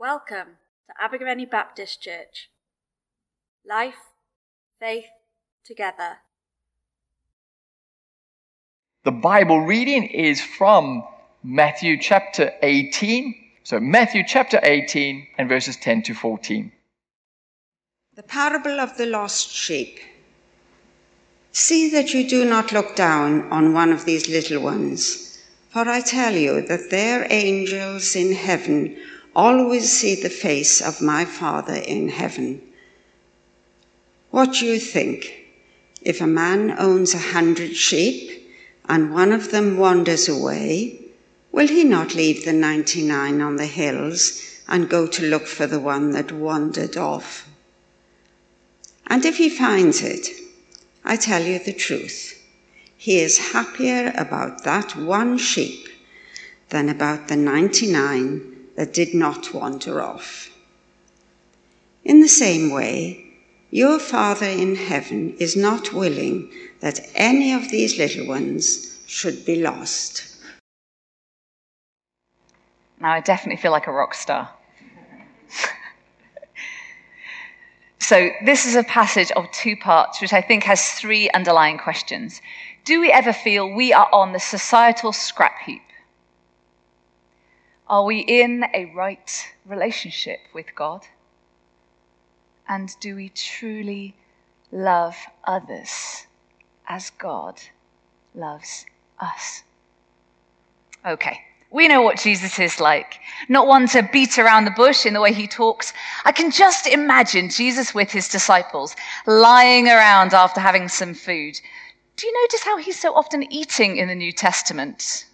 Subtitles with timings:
[0.00, 0.56] Welcome
[0.86, 2.48] to Abergavenny Baptist Church.
[3.68, 4.00] Life,
[4.78, 5.10] faith,
[5.62, 6.20] together.
[9.04, 11.04] The Bible reading is from
[11.42, 13.34] Matthew chapter 18.
[13.62, 16.72] So, Matthew chapter 18 and verses 10 to 14.
[18.16, 20.00] The parable of the lost sheep.
[21.52, 26.00] See that you do not look down on one of these little ones, for I
[26.00, 28.96] tell you that their angels in heaven
[29.34, 32.60] always see the face of my Father in heaven.
[34.30, 35.46] What do you think?
[36.02, 38.54] If a man owns a hundred sheep
[38.88, 41.00] and one of them wanders away,
[41.52, 45.80] will he not leave the 99 on the hills and go to look for the
[45.80, 47.48] one that wandered off?
[49.06, 50.28] And if he finds it,
[51.04, 52.40] I tell you the truth,
[52.96, 55.88] he is happier about that one sheep
[56.68, 58.49] than about the 99
[58.80, 60.48] that did not wander off.
[62.02, 63.26] In the same way,
[63.70, 69.56] your Father in heaven is not willing that any of these little ones should be
[69.56, 70.34] lost.
[72.98, 74.48] Now, I definitely feel like a rock star.
[77.98, 82.40] so, this is a passage of two parts, which I think has three underlying questions.
[82.86, 85.82] Do we ever feel we are on the societal scrap heap?
[87.90, 91.04] Are we in a right relationship with God?
[92.68, 94.14] And do we truly
[94.70, 96.24] love others
[96.86, 97.60] as God
[98.32, 98.86] loves
[99.18, 99.64] us?
[101.04, 101.40] Okay,
[101.72, 103.18] we know what Jesus is like.
[103.48, 105.92] Not one to beat around the bush in the way he talks.
[106.24, 108.94] I can just imagine Jesus with his disciples
[109.26, 111.60] lying around after having some food.
[112.14, 115.24] Do you notice how he's so often eating in the New Testament?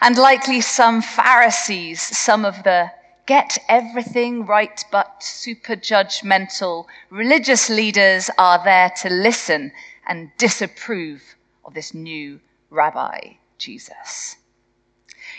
[0.00, 2.90] And likely some Pharisees, some of the
[3.26, 9.72] get everything right but super judgmental religious leaders are there to listen
[10.06, 11.22] and disapprove
[11.64, 12.40] of this new
[12.70, 14.36] rabbi, Jesus.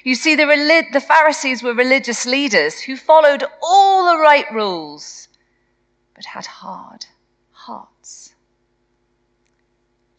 [0.03, 0.45] You see, the,
[0.91, 5.27] the Pharisees were religious leaders who followed all the right rules,
[6.15, 7.05] but had hard
[7.51, 8.32] hearts.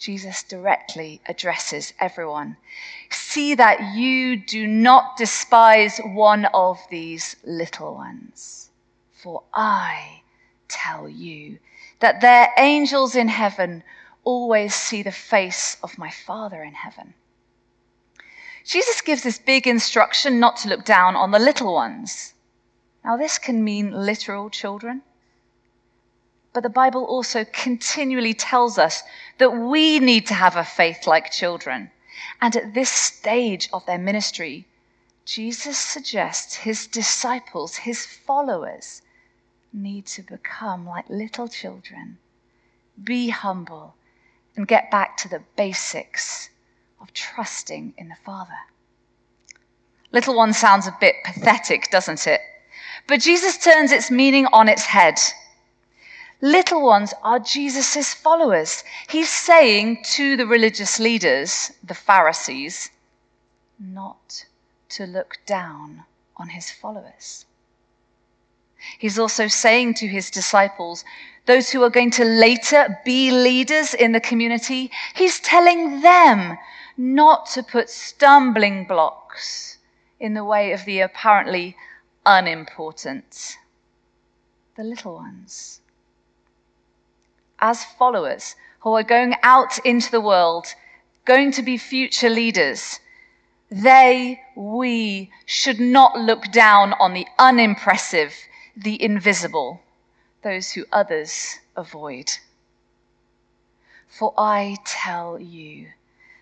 [0.05, 2.59] Jesus directly addresses everyone.
[3.11, 8.69] See that you do not despise one of these little ones,
[9.15, 10.21] for I
[10.69, 11.59] tell you
[12.01, 13.83] that their angels in heaven
[14.25, 17.15] always see the face of my Father in heaven.
[18.63, 22.35] Jesus gives this big instruction not to look down on the little ones.
[23.03, 25.01] Now, this can mean literal children
[26.55, 29.03] but the Bible also continually tells us
[29.39, 31.91] that we need to have a faith like children.
[32.41, 34.65] And at this stage of their ministry,
[35.25, 39.03] Jesus suggests his disciples, his followers,
[39.73, 42.19] need to become like little children,
[43.03, 43.97] be humble,
[44.57, 46.51] and get back to the basics
[47.01, 48.61] of trusting in the Father.
[50.13, 52.41] Little one sounds a bit pathetic, doesn't it?
[53.09, 55.19] But Jesus turns its meaning on its head
[56.45, 58.85] little ones are Jesus' followers.
[59.09, 62.91] He's saying to the religious leaders, the Pharisees,
[63.79, 64.45] not
[64.91, 66.05] to look down
[66.37, 67.47] on his followers.
[68.99, 71.03] He's also saying to his disciples,
[71.47, 76.59] those who are going to later be leaders in the community, he's telling them
[76.99, 79.79] not to put stumbling blocks
[80.21, 81.75] in the way of the apparently
[82.27, 83.57] unimportant,
[84.77, 85.81] the little ones
[87.65, 90.67] as followers who are going out into the world,
[91.25, 93.01] going to be future leaders,
[93.71, 98.35] they, we, should not look down on the unimpressive,
[98.77, 99.81] the invisible,
[100.43, 102.31] those who others avoid.
[104.09, 105.89] For I tell you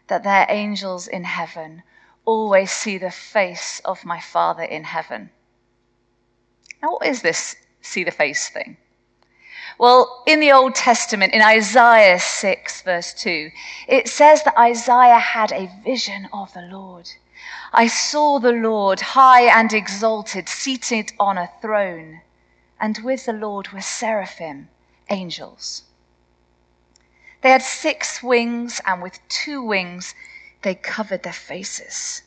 [0.09, 1.85] that their angels in heaven
[2.25, 5.31] always see the face of my Father in heaven.
[6.83, 8.77] Now, what is this see the face thing?
[9.79, 13.51] Well, in the Old Testament, in Isaiah 6, verse 2,
[13.89, 17.11] it says that Isaiah had a vision of the Lord.
[17.73, 22.21] I saw the Lord high and exalted, seated on a throne,
[22.81, 24.69] and with the Lord were seraphim,
[25.09, 25.85] angels.
[27.41, 30.15] They had six wings, and with two wings
[30.63, 32.23] they covered their faces.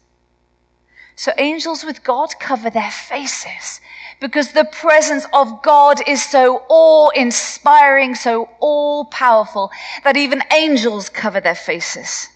[1.18, 3.80] So angels with God cover their faces
[4.20, 9.72] because the presence of God is so awe inspiring, so all powerful
[10.04, 12.30] that even angels cover their faces.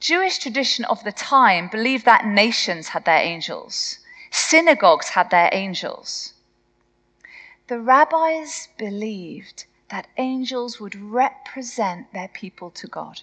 [0.00, 3.98] Jewish tradition of the time believed that nations had their angels.
[4.30, 6.34] Synagogues had their angels.
[7.68, 13.22] The rabbis believed that angels would represent their people to God.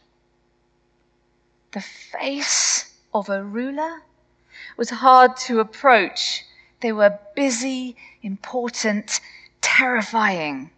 [1.71, 2.82] The face
[3.13, 4.01] of a ruler
[4.77, 6.43] was hard to approach.
[6.81, 9.19] They were busy, important,
[9.61, 10.71] terrifying.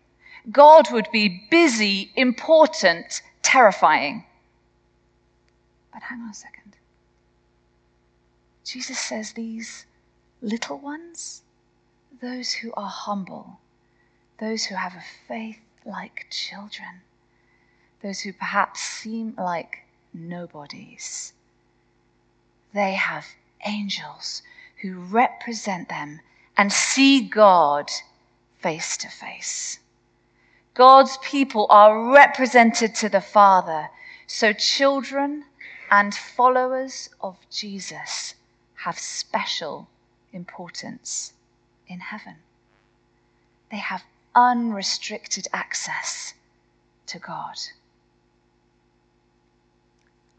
[0.52, 4.26] God would be busy, important, terrifying.
[5.92, 6.76] But hang on a second.
[8.64, 9.86] Jesus says these
[10.42, 11.42] little ones,
[12.22, 13.60] those who are humble,
[14.40, 17.02] those who have a faith like children,
[18.02, 21.34] those who perhaps seem like nobodies,
[22.76, 23.26] they have
[23.66, 24.44] angels
[24.82, 26.20] who represent them
[26.58, 27.90] and see God
[28.60, 29.80] face to face.
[30.74, 33.90] God's people are represented to the Father,
[34.28, 35.46] so children
[35.90, 38.36] and followers of Jesus
[38.84, 39.88] have special
[40.34, 41.32] importance
[41.88, 42.36] in heaven.
[43.72, 44.04] They have
[44.36, 46.34] unrestricted access
[47.08, 47.56] to God.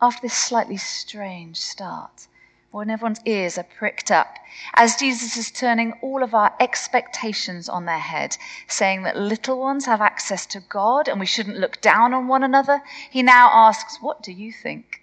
[0.07, 2.29] After this slightly strange start,
[2.71, 4.37] when everyone's ears are pricked up,
[4.75, 8.37] as Jesus is turning all of our expectations on their head,
[8.69, 12.45] saying that little ones have access to God and we shouldn't look down on one
[12.45, 15.03] another, he now asks, What do you think?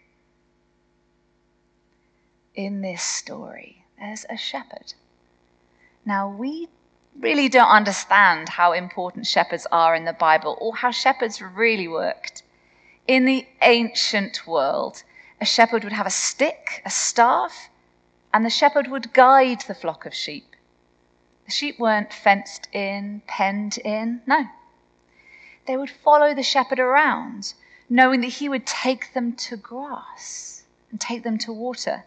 [2.56, 4.94] In this story, there's a shepherd.
[6.06, 6.70] Now, we
[7.20, 12.44] really don't understand how important shepherds are in the Bible or how shepherds really worked.
[13.08, 15.04] In the ancient world,
[15.42, 17.70] a shepherd would have a stick, a staff,
[18.34, 20.56] and the shepherd would guide the flock of sheep.
[21.46, 24.48] The sheep weren't fenced in, penned in, no.
[25.68, 27.54] They would follow the shepherd around,
[27.90, 32.06] knowing that he would take them to grass and take them to water.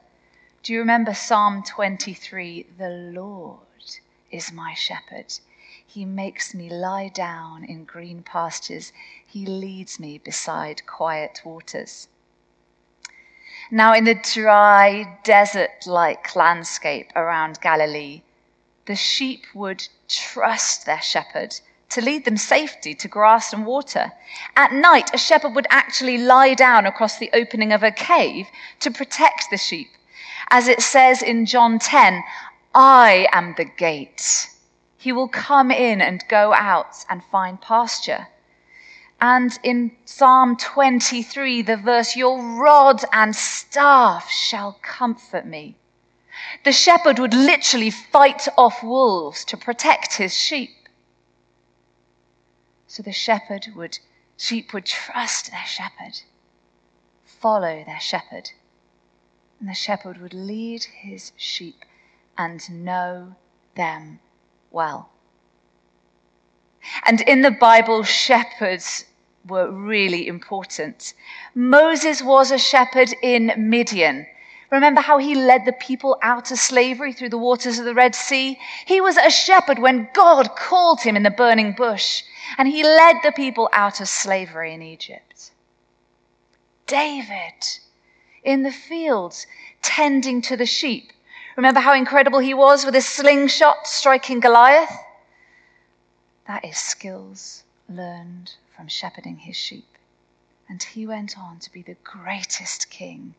[0.62, 2.68] Do you remember Psalm 23?
[2.78, 3.60] The Lord
[4.30, 5.34] is my shepherd.
[5.86, 8.92] He makes me lie down in green pastures.
[9.38, 12.08] He leads me beside quiet waters.
[13.70, 18.22] Now, in the dry, desert like landscape around Galilee,
[18.86, 21.60] the sheep would trust their shepherd
[21.90, 24.12] to lead them safely to grass and water.
[24.56, 28.46] At night, a shepherd would actually lie down across the opening of a cave
[28.80, 29.90] to protect the sheep.
[30.48, 32.24] As it says in John 10,
[32.74, 34.48] I am the gate.
[34.96, 38.28] He will come in and go out and find pasture.
[39.20, 45.76] And in Psalm 23, the verse, Your rod and staff shall comfort me.
[46.64, 50.70] The shepherd would literally fight off wolves to protect his sheep.
[52.86, 53.98] So the shepherd would,
[54.36, 56.20] sheep would trust their shepherd,
[57.24, 58.50] follow their shepherd,
[59.58, 61.84] and the shepherd would lead his sheep
[62.36, 63.34] and know
[63.74, 64.20] them
[64.70, 65.10] well.
[67.06, 69.04] And in the Bible, shepherds
[69.46, 71.14] were really important.
[71.54, 74.26] Moses was a shepherd in Midian.
[74.72, 78.16] Remember how he led the people out of slavery through the waters of the Red
[78.16, 78.58] Sea?
[78.86, 82.24] He was a shepherd when God called him in the burning bush,
[82.58, 85.52] and he led the people out of slavery in Egypt.
[86.88, 87.62] David
[88.42, 89.46] in the fields
[89.82, 91.12] tending to the sheep.
[91.56, 94.92] Remember how incredible he was with his slingshot striking Goliath?
[96.46, 99.98] That is skills learned from shepherding his sheep.
[100.68, 103.34] And he went on to be the greatest king,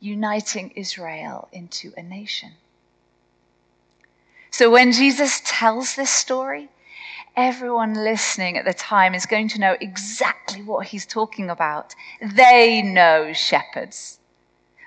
[0.00, 2.52] uniting Israel into a nation.
[4.50, 6.68] So when Jesus tells this story,
[7.36, 11.94] everyone listening at the time is going to know exactly what he's talking about.
[12.20, 14.18] They know shepherds.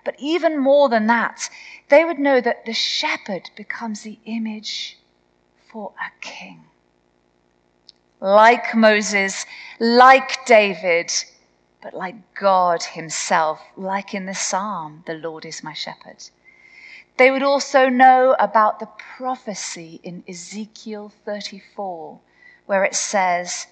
[0.04, 1.50] But even more than that,
[1.90, 5.00] they would know that the shepherd becomes the image
[5.68, 6.66] for a king
[8.26, 9.46] like Moses,
[9.80, 11.14] like David,
[11.80, 16.28] but like God Himself, like in the psalm, the Lord is my shepherd.
[17.18, 22.20] They would also know about the prophecy in Ezekiel 34,
[22.66, 23.68] where it says,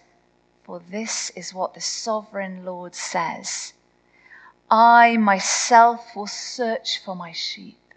[0.64, 3.74] For this is what the sovereign Lord says
[4.70, 7.96] I myself will search for my sheep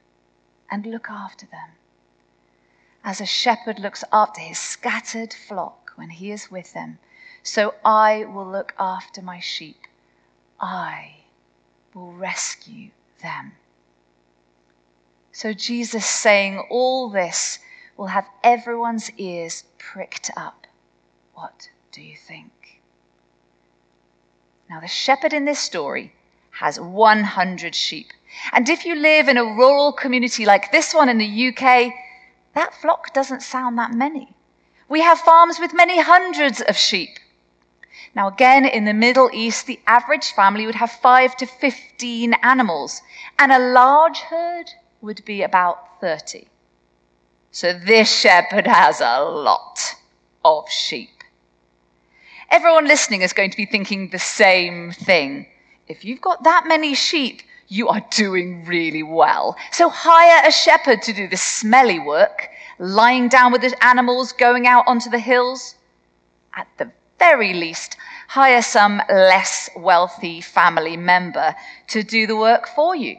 [0.70, 1.72] and look after them,
[3.04, 6.98] as a shepherd looks after his scattered flock when he is with them.
[7.42, 9.86] So I will look after my sheep.
[10.60, 11.16] I
[11.94, 12.90] will rescue
[13.22, 13.52] them.
[15.32, 17.58] So Jesus saying all this
[17.96, 20.66] will have everyone's ears pricked up.
[21.34, 22.80] What do you think?
[24.68, 26.14] Now, the shepherd in this story
[26.50, 28.12] has 100 sheep.
[28.52, 31.92] And if you live in a rural community like this one in the UK,
[32.54, 34.35] that flock doesn't sound that many.
[34.88, 37.18] We have farms with many hundreds of sheep.
[38.14, 43.02] Now, again, in the Middle East, the average family would have five to 15 animals,
[43.38, 46.46] and a large herd would be about 30.
[47.50, 49.78] So this shepherd has a lot
[50.44, 51.10] of sheep.
[52.50, 55.46] Everyone listening is going to be thinking the same thing.
[55.88, 59.56] If you've got that many sheep, you are doing really well.
[59.72, 64.66] So hire a shepherd to do the smelly work, lying down with the animals, going
[64.66, 65.74] out onto the hills.
[66.54, 67.96] At the very least,
[68.28, 71.54] hire some less wealthy family member
[71.88, 73.18] to do the work for you.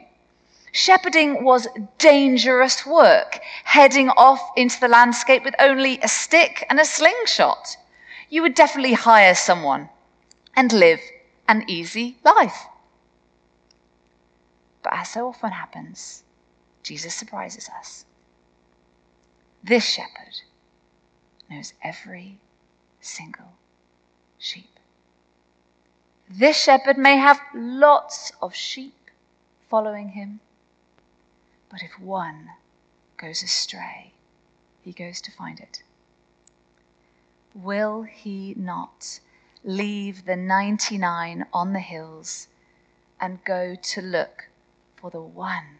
[0.72, 6.84] Shepherding was dangerous work, heading off into the landscape with only a stick and a
[6.84, 7.76] slingshot.
[8.28, 9.88] You would definitely hire someone
[10.54, 11.00] and live
[11.48, 12.66] an easy life.
[14.82, 16.22] But as so often happens,
[16.82, 18.04] Jesus surprises us.
[19.68, 20.40] This shepherd
[21.50, 22.38] knows every
[23.02, 23.52] single
[24.38, 24.80] sheep.
[26.26, 29.10] This shepherd may have lots of sheep
[29.68, 30.40] following him,
[31.68, 32.52] but if one
[33.18, 34.14] goes astray,
[34.80, 35.82] he goes to find it.
[37.54, 39.20] Will he not
[39.62, 42.48] leave the 99 on the hills
[43.20, 44.48] and go to look
[44.96, 45.76] for the one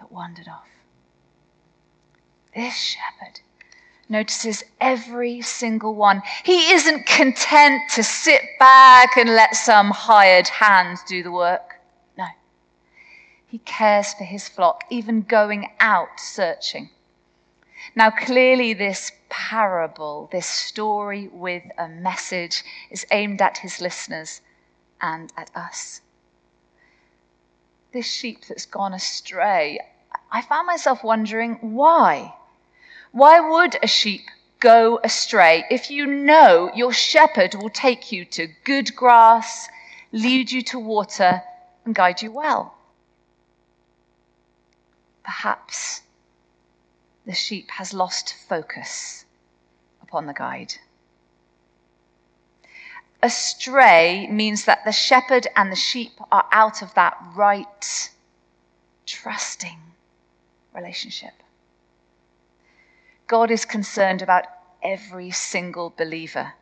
[0.00, 0.71] that wandered off?
[2.54, 3.40] This shepherd
[4.08, 6.22] notices every single one.
[6.44, 11.80] He isn't content to sit back and let some hired hand do the work.
[12.18, 12.26] No.
[13.46, 16.90] He cares for his flock, even going out searching.
[17.96, 24.42] Now, clearly, this parable, this story with a message, is aimed at his listeners
[25.00, 26.02] and at us.
[27.92, 29.80] This sheep that's gone astray,
[30.30, 32.34] I found myself wondering why.
[33.12, 38.48] Why would a sheep go astray if you know your shepherd will take you to
[38.64, 39.68] good grass,
[40.12, 41.42] lead you to water,
[41.84, 42.74] and guide you well?
[45.22, 46.02] Perhaps
[47.26, 49.26] the sheep has lost focus
[50.00, 50.74] upon the guide.
[53.22, 58.10] Astray means that the shepherd and the sheep are out of that right,
[59.06, 59.78] trusting
[60.74, 61.41] relationship.
[63.26, 64.44] God is concerned about
[64.82, 66.54] every single believer,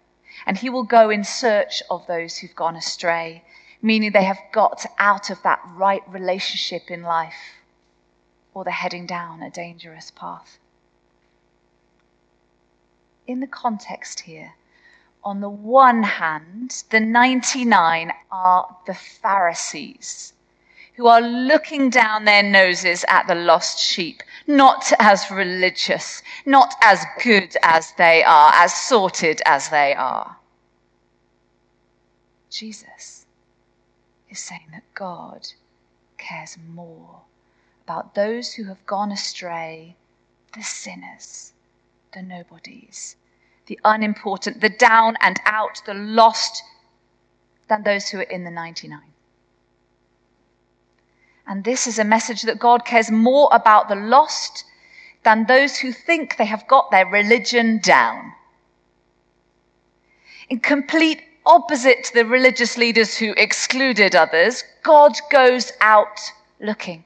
[0.47, 3.45] and He will go in search of those who've gone astray,
[3.83, 7.57] meaning they have got out of that right relationship in life,
[8.55, 10.59] or they're heading down a dangerous path.
[13.27, 14.55] In the context here,
[15.23, 20.33] on the one hand, the 99 are the Pharisees
[21.01, 27.07] who are looking down their noses at the lost sheep, not as religious, not as
[27.25, 30.37] good as they are, as sorted as they are.
[32.51, 33.25] Jesus
[34.29, 35.49] is saying that God
[36.19, 37.23] cares more
[37.85, 39.97] about those who have gone astray,
[40.55, 41.55] the sinners,
[42.13, 43.17] the nobodies,
[43.65, 46.63] the unimportant, the down and out, the lost,
[47.69, 49.01] than those who are in the 99.
[51.51, 54.63] And this is a message that God cares more about the lost
[55.25, 58.33] than those who think they have got their religion down.
[60.49, 66.21] In complete opposite to the religious leaders who excluded others, God goes out
[66.61, 67.03] looking.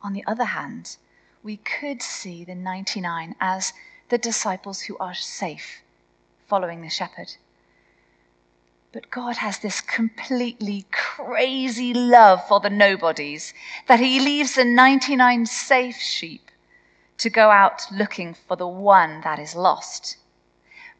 [0.00, 0.96] On the other hand,
[1.42, 3.74] we could see the 99 as
[4.08, 5.82] the disciples who are safe
[6.46, 7.36] following the shepherd.
[8.90, 10.86] But God has this completely
[11.24, 13.52] crazy love for the nobodies
[13.88, 16.50] that he leaves the 99 safe sheep
[17.16, 20.16] to go out looking for the one that is lost.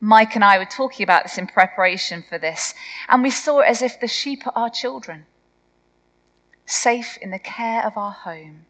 [0.00, 2.74] Mike and I were talking about this in preparation for this,
[3.08, 5.24] and we saw it as if the sheep are our children,
[6.66, 8.66] safe in the care of our home.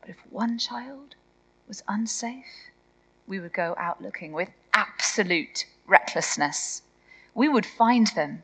[0.00, 1.14] But if one child
[1.68, 2.70] was unsafe,
[3.28, 6.82] we would go out looking with absolute recklessness
[7.38, 8.42] we would find them.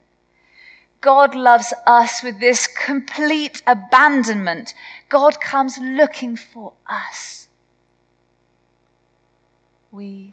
[1.05, 4.73] God loves us with this complete abandonment.
[5.11, 7.47] God comes looking for us.
[9.93, 10.33] We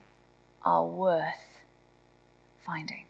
[0.64, 1.60] are worth
[2.66, 3.04] finding.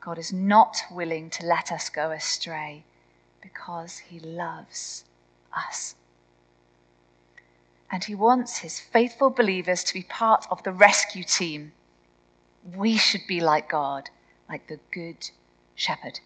[0.00, 2.84] God is not willing to let us go astray
[3.42, 5.02] because he loves
[5.56, 5.96] us.
[7.90, 11.72] And he wants his faithful believers to be part of the rescue team
[12.76, 14.10] we should be like God,
[14.48, 15.30] like the good
[15.74, 16.20] shepherd.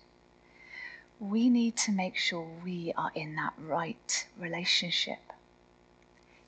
[1.20, 5.18] we need to make sure we are in that right relationship.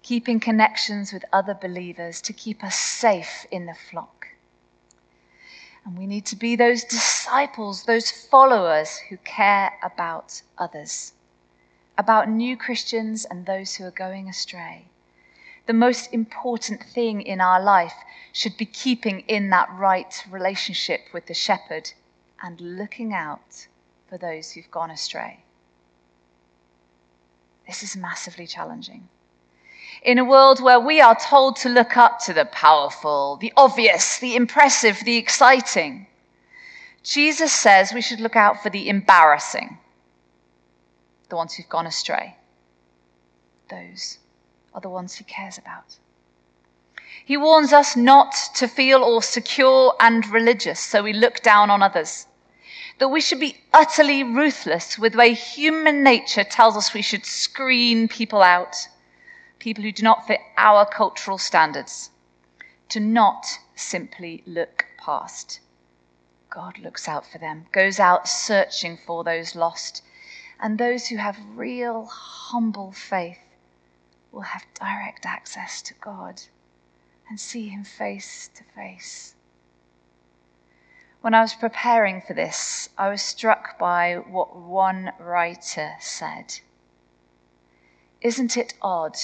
[0.03, 4.29] Keeping connections with other believers to keep us safe in the flock.
[5.85, 11.13] And we need to be those disciples, those followers who care about others,
[11.99, 14.87] about new Christians and those who are going astray.
[15.67, 17.95] The most important thing in our life
[18.33, 21.93] should be keeping in that right relationship with the shepherd
[22.43, 23.69] and looking out
[24.09, 25.45] for those who've gone astray.
[27.67, 29.09] This is massively challenging.
[30.03, 34.19] In a world where we are told to look up to the powerful, the obvious,
[34.19, 36.09] the impressive, the exciting,
[37.05, 39.79] Jesus says we should look out for the embarrassing,
[41.29, 42.37] the ones who've gone astray.
[43.69, 44.19] Those
[44.75, 45.99] are the ones he cares about.
[47.25, 51.83] He warns us not to feel all secure and religious, so we look down on
[51.83, 52.27] others.
[52.99, 57.25] That we should be utterly ruthless with the way human nature tells us we should
[57.25, 58.89] screen people out,
[59.59, 62.11] people who do not fit our cultural standards.
[62.89, 65.61] To not simply look past.
[66.51, 70.03] God looks out for them, goes out searching for those lost,
[70.61, 73.39] and those who have real, humble faith
[74.33, 76.43] will have direct access to God
[77.29, 79.35] and see Him face to face.
[81.21, 86.59] When I was preparing for this, I was struck by what one writer said.
[88.21, 89.17] Isn't it odd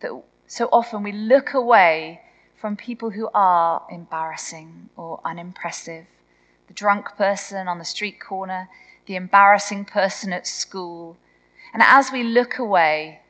[0.00, 2.20] that so often we look away
[2.60, 6.06] from people who are embarrassing or unimpressive?
[6.66, 8.68] The drunk person on the street corner,
[9.06, 11.16] the embarrassing person at school.
[11.72, 13.22] And as we look away,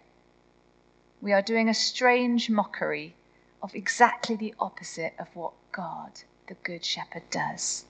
[1.20, 3.14] we are doing a strange mockery
[3.62, 7.84] of exactly the opposite of what God, the Good Shepherd, does.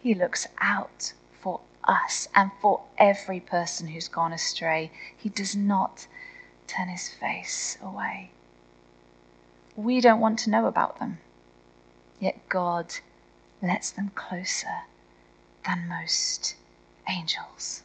[0.00, 4.90] He looks out for us and for every person who's gone astray.
[5.16, 6.06] He does not
[6.66, 8.30] turn his face away.
[9.76, 11.18] We don't want to know about them,
[12.18, 12.94] yet God
[13.62, 14.82] lets them closer
[15.64, 16.56] than most
[17.08, 17.84] angels.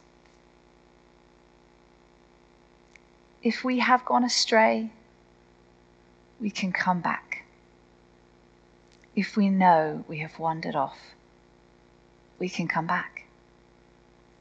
[3.44, 4.88] If we have gone astray,
[6.40, 7.44] we can come back.
[9.14, 11.14] If we know we have wandered off,
[12.38, 13.26] we can come back.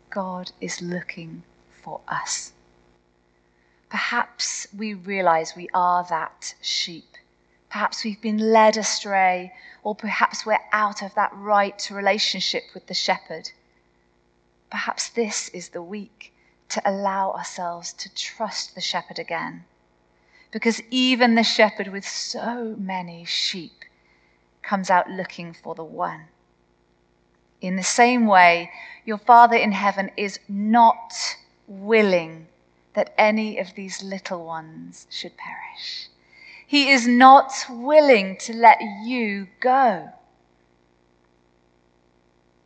[0.09, 1.43] God is looking
[1.83, 2.53] for us.
[3.89, 7.17] Perhaps we realize we are that sheep.
[7.69, 9.51] Perhaps we've been led astray,
[9.83, 13.51] or perhaps we're out of that right relationship with the shepherd.
[14.69, 16.33] Perhaps this is the week
[16.73, 19.65] to allow ourselves to trust the shepherd again
[20.53, 23.85] because even the shepherd with so many sheep
[24.61, 26.25] comes out looking for the one.
[27.59, 28.69] In the same way,
[29.03, 31.13] your Father in heaven is not
[31.67, 32.47] willing
[32.93, 36.07] that any of these little ones should perish.
[36.67, 40.09] He is not willing to let you go.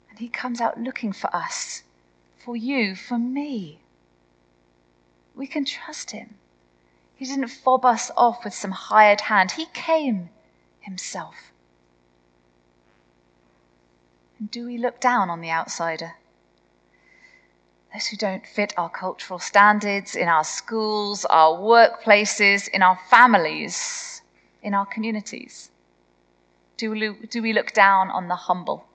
[0.10, 1.84] And He comes out looking for us,
[2.38, 3.80] for you, for me.
[5.38, 6.36] We can trust Him.
[7.16, 9.52] He didn't fob us off with some hired hand.
[9.52, 10.30] He came
[10.80, 11.52] himself.
[14.40, 16.14] And do we look down on the outsider?
[17.92, 24.22] Those who don't fit our cultural standards in our schools, our workplaces, in our families,
[24.62, 25.72] in our communities?
[26.78, 28.86] Do we, do we look down on the humble?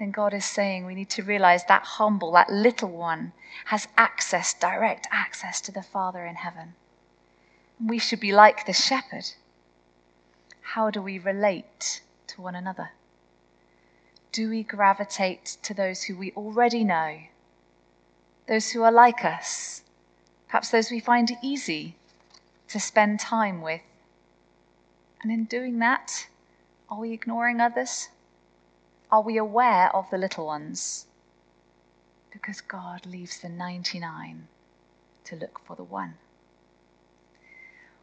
[0.00, 3.34] Then God is saying we need to realize that humble, that little one,
[3.66, 6.72] has access, direct access to the Father in heaven.
[7.86, 9.32] We should be like the shepherd.
[10.62, 12.92] How do we relate to one another?
[14.32, 17.18] Do we gravitate to those who we already know?
[18.48, 19.82] Those who are like us?
[20.48, 21.94] Perhaps those we find easy
[22.68, 23.82] to spend time with?
[25.22, 26.26] And in doing that,
[26.88, 28.08] are we ignoring others?
[29.12, 31.06] Are we aware of the little ones?
[32.30, 34.46] Because God leaves the 99
[35.24, 36.14] to look for the one.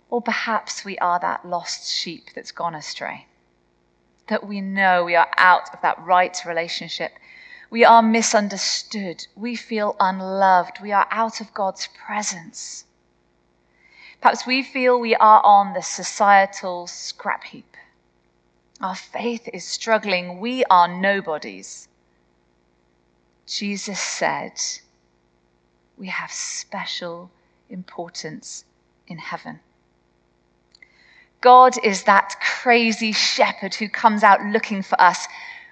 [0.09, 3.27] Or perhaps we are that lost sheep that's gone astray.
[4.27, 7.13] That we know we are out of that right relationship.
[7.69, 9.27] We are misunderstood.
[9.33, 10.81] We feel unloved.
[10.81, 12.83] We are out of God's presence.
[14.19, 17.77] Perhaps we feel we are on the societal scrap heap.
[18.79, 20.39] Our faith is struggling.
[20.39, 21.87] We are nobodies.
[23.47, 24.53] Jesus said,
[25.97, 27.31] We have special
[27.69, 28.65] importance
[29.07, 29.61] in heaven.
[31.41, 35.27] God is that crazy shepherd who comes out looking for us.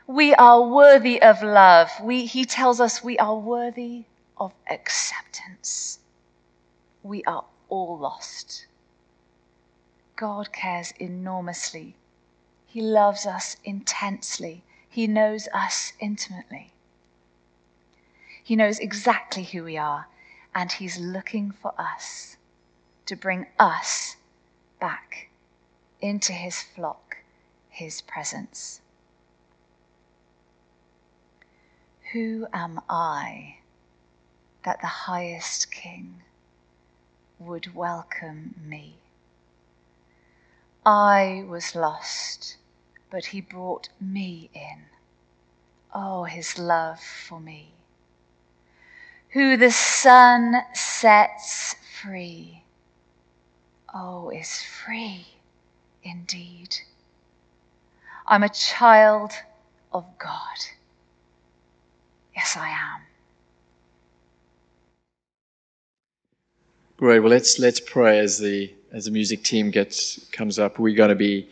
[0.07, 1.91] We are worthy of love.
[2.01, 4.05] We, he tells us we are worthy
[4.37, 5.99] of acceptance.
[7.03, 8.65] We are all lost.
[10.15, 11.95] God cares enormously.
[12.75, 14.65] He loves us intensely.
[14.89, 16.73] He knows us intimately.
[18.43, 20.09] He knows exactly who we are,
[20.53, 22.35] and He's looking for us
[23.05, 24.17] to bring us
[24.77, 25.29] back
[26.01, 27.19] into His flock,
[27.69, 28.81] His presence.
[32.11, 33.59] Who am I
[34.65, 36.23] that the highest King
[37.39, 38.97] would welcome me?
[40.85, 42.57] I was lost,
[43.09, 44.83] but He brought me in.
[45.93, 47.69] Oh, His love for me.
[49.31, 52.63] Who the Son sets free,
[53.93, 55.25] oh, is free
[56.03, 56.77] indeed.
[58.27, 59.33] I'm a child
[59.93, 60.57] of God.
[62.35, 63.01] Yes, I am.
[66.97, 67.19] Great.
[67.19, 70.79] Well, let's let's pray as the as the music team gets comes up.
[70.79, 71.49] We're going to be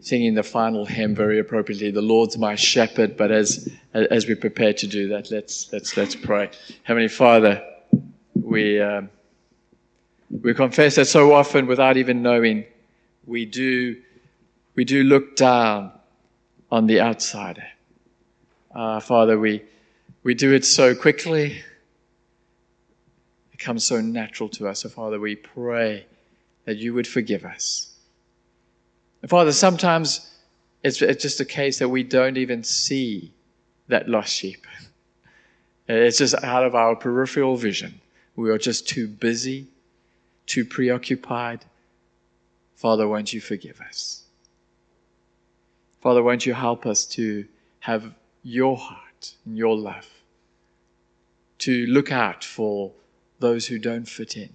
[0.00, 1.90] singing the final hymn very appropriately.
[1.90, 3.16] The Lord's my shepherd.
[3.16, 6.50] But as as we prepare to do that, let's let's let's pray.
[6.82, 7.62] Heavenly Father,
[8.34, 9.10] we um,
[10.30, 12.64] we confess that so often, without even knowing,
[13.26, 13.96] we do
[14.74, 15.92] we do look down
[16.70, 17.66] on the outsider.
[18.74, 19.62] Uh, Father, we
[20.22, 21.62] we do it so quickly.
[23.52, 24.80] It comes so natural to us.
[24.80, 26.06] So, Father, we pray
[26.64, 27.91] that you would forgive us.
[29.22, 30.28] And Father, sometimes
[30.82, 33.32] it's, it's just a case that we don't even see
[33.88, 34.66] that lost sheep.
[35.88, 38.00] It's just out of our peripheral vision.
[38.36, 39.66] We are just too busy,
[40.46, 41.64] too preoccupied.
[42.76, 44.24] Father, won't you forgive us?
[46.00, 47.46] Father, won't you help us to
[47.80, 50.08] have your heart and your love,
[51.58, 52.90] to look out for
[53.38, 54.50] those who don't fit in,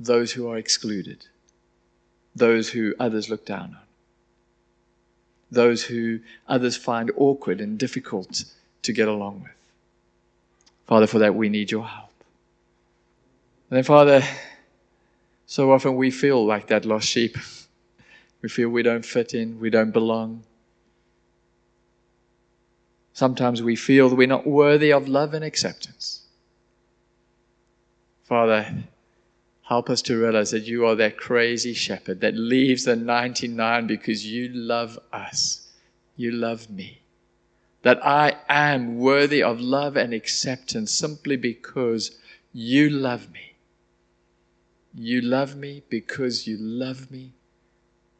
[0.00, 1.26] those who are excluded,
[2.38, 3.86] those who others look down on,
[5.50, 8.44] those who others find awkward and difficult
[8.82, 9.52] to get along with.
[10.86, 12.10] Father, for that we need your help.
[13.70, 14.22] And then, Father,
[15.46, 17.36] so often we feel like that lost sheep.
[18.40, 20.44] We feel we don't fit in, we don't belong.
[23.14, 26.22] Sometimes we feel that we're not worthy of love and acceptance.
[28.26, 28.72] Father,
[29.68, 34.26] help us to realize that you are that crazy shepherd that leaves the 99 because
[34.26, 35.68] you love us.
[36.16, 37.02] You love me.
[37.82, 42.18] That I am worthy of love and acceptance simply because
[42.54, 43.56] you love me.
[44.94, 47.34] You love me because you love me,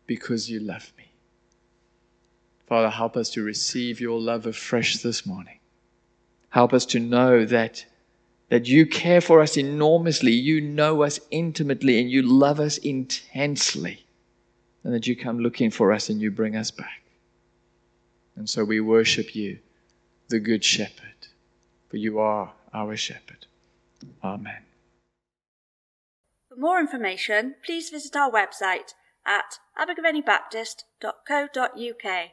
[0.07, 1.07] because you love me.
[2.67, 5.61] Father, help us to receive your love afresh this morning.
[6.51, 7.87] Help us to know that,
[8.49, 14.07] that you care for us enormously, you know us intimately, and you love us intensely,
[14.85, 17.03] and that you come looking for us and you bring us back.
[18.37, 19.59] And so we worship you,
[20.29, 21.29] the Good Shepherd,
[21.89, 23.47] for you are our shepherd.
[24.23, 24.63] Amen.
[26.49, 28.95] For more information, please visit our website
[29.27, 32.31] at abergavennybaptist.co.uk.